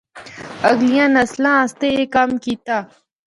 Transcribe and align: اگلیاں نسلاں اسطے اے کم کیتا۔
اگلیاں 0.69 1.09
نسلاں 1.15 1.57
اسطے 1.63 1.87
اے 1.97 2.03
کم 2.15 2.29
کیتا۔ 2.43 2.77